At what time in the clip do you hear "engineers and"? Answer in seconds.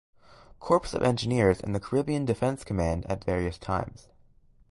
1.03-1.75